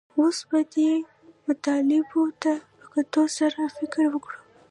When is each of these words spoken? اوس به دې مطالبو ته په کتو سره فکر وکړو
اوس 0.17 0.37
به 0.49 0.59
دې 0.73 0.91
مطالبو 1.45 2.23
ته 2.41 2.53
په 2.79 2.85
کتو 2.93 3.23
سره 3.37 3.59
فکر 3.77 4.03
وکړو 4.09 4.39